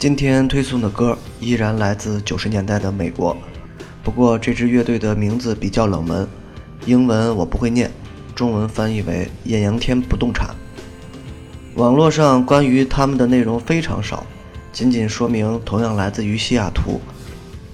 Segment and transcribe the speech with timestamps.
[0.00, 3.36] 今天推送的歌依然来自九十年代的美国，
[4.02, 6.26] 不过这支乐队的名字比较冷门，
[6.86, 7.90] 英文我不会念，
[8.34, 10.56] 中文翻译为艳阳天不动产。
[11.74, 14.24] 网络上关于他们的内容非常少，
[14.72, 16.98] 仅仅说明同样来自于西雅图，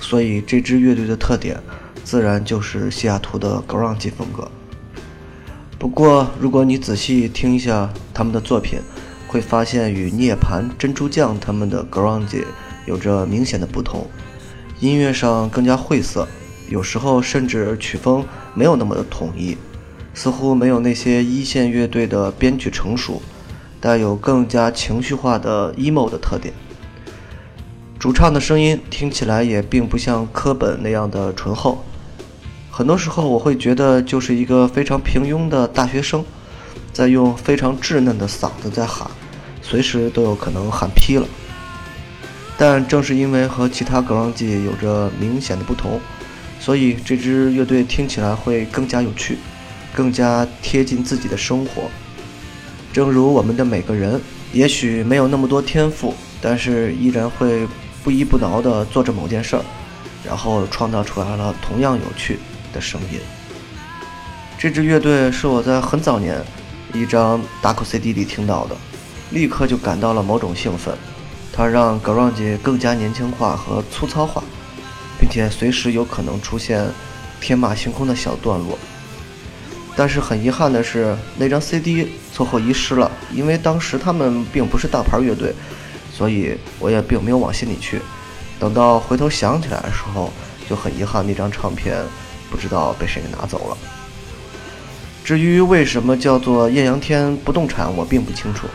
[0.00, 1.56] 所以这支乐队的特点
[2.02, 4.50] 自然就是西雅图的 grunge 风格。
[5.78, 8.80] 不过如果你仔细听一下他们的作品，
[9.28, 12.42] 会发现与涅槃、珍珠酱他们的 grunge
[12.86, 14.06] 有着明显的不同，
[14.80, 16.26] 音乐上更加晦涩，
[16.70, 18.24] 有时候甚至曲风
[18.54, 19.56] 没有那么的统一，
[20.14, 23.20] 似乎没有那些一线乐队的编曲成熟，
[23.80, 26.54] 带有更加情绪化的 emo 的特点。
[27.98, 31.84] 主唱的声音听起来也并不像科本那样的醇厚，
[32.70, 36.24] 很多时候我会觉得就是一个非常平庸的大学生。
[36.90, 39.08] 在用非常稚嫩的嗓子在喊，
[39.68, 41.26] 随时都有可能喊劈了。
[42.56, 46.00] 但正是因为和其他 grunge 有着明显的不同，
[46.58, 49.38] 所以这支乐队听起来会更加有趣，
[49.94, 51.82] 更加贴近自己的生活。
[52.92, 54.20] 正如我们的每个人，
[54.52, 57.68] 也许没有那么多天赋，但是依然会
[58.02, 59.62] 不依不挠地做着某件事儿，
[60.24, 62.38] 然后创造出来了同样有趣
[62.72, 63.20] 的声音。
[64.58, 66.42] 这支乐队是我在很早年。
[66.94, 68.74] 一张打口 CD 里听到的，
[69.30, 70.94] 立刻就感到了某种兴奋。
[71.52, 74.42] 它让 grunge 更加年轻化和粗糙化，
[75.18, 76.86] 并且随时有可能出现
[77.40, 78.78] 天马行空的小段落。
[79.96, 83.10] 但是很遗憾的是，那张 CD 错后遗失了。
[83.34, 85.52] 因为当时他们并不是大牌乐队，
[86.14, 88.00] 所以我也并没有往心里去。
[88.60, 90.32] 等到回头想起来的时候，
[90.68, 91.96] 就很遗憾那张唱片
[92.48, 93.76] 不知道被谁给拿走了。
[95.24, 98.68] 至于为什么叫做艳阳天不动产，我并不清楚。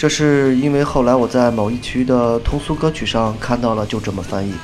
[0.00, 4.54] 这是因为后来我在某一区的通俗歌曲上看到了，就这么翻译，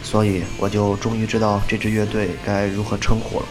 [0.00, 3.46] 所以我就终于知道这支乐队该如何称呼了。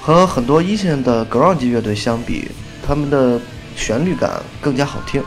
[0.00, 2.48] 和很多一线的 grunge 乐队相比，
[2.86, 3.40] 他们的
[3.74, 5.20] 旋律感更加好听，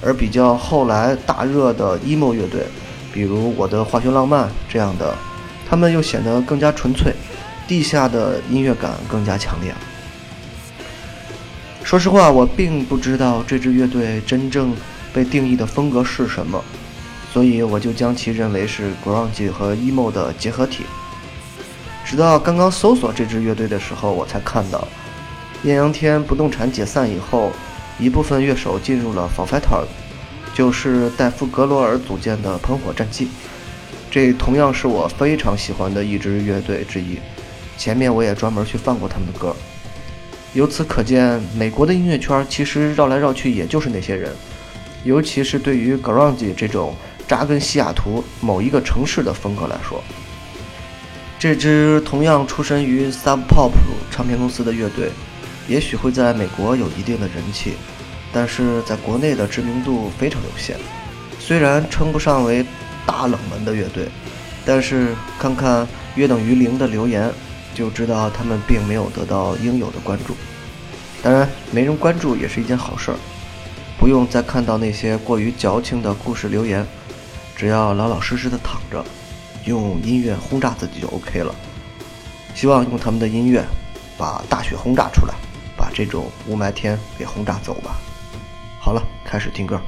[0.00, 2.64] 而比较后来大热的 emo 乐队，
[3.12, 5.12] 比如我的化学浪漫这样的，
[5.68, 7.12] 他们又显得更加纯粹。
[7.66, 9.74] 地下的音乐感更加强烈。
[11.84, 14.74] 说实话，我并不知道这支乐队真正
[15.12, 16.62] 被定义的风格是什么，
[17.32, 20.84] 所以我就将其认为是 grunge 和 emo 的结合体。
[22.04, 24.88] 直到刚刚搜索这支乐队的时候，我才看到，
[25.64, 27.52] 艳阳天不动产解散以后，
[27.98, 29.84] 一部分乐手进入了 f o r f i g t e r
[30.54, 33.28] 就是戴夫格罗尔组建的喷火战记。
[34.10, 37.18] 这同样是我非常喜欢的一支乐队之一。
[37.76, 39.54] 前面我也专门去放过他们的歌，
[40.54, 44.30] 由此可见，美国的音乐圈其实绕来绕去也就是那些人，
[45.02, 46.94] 尤其是对于 grunge 这种
[47.26, 50.04] 扎根西雅图某一个城市的风格来说，
[51.38, 53.72] 这支同样出身于 Sub Pop
[54.10, 55.10] 唱片公司的乐队，
[55.68, 57.72] 也许会在美国有一定的人气，
[58.30, 60.76] 但是在国内的知名度非常有限。
[61.38, 62.62] 虽然称不上为
[63.06, 64.06] 大冷门的乐队，
[64.66, 67.32] 但是看看约等于零的留言。
[67.74, 70.36] 就知道他们并没有得到应有的关注，
[71.22, 73.16] 当然，没人关注也是一件好事儿，
[73.98, 76.86] 不用再看到那些过于矫情的故事留言，
[77.56, 79.04] 只要老老实实的躺着，
[79.64, 81.54] 用音乐轰炸自己就 OK 了。
[82.54, 83.64] 希望用他们的音乐，
[84.18, 85.34] 把大雪轰炸出来，
[85.76, 87.96] 把这种雾霾天给轰炸走吧。
[88.80, 89.80] 好了，开始听歌。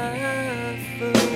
[0.00, 1.29] have.